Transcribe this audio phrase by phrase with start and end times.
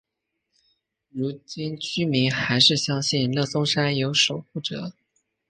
[1.09, 4.93] 如今居民还是相信乐松山有守护者。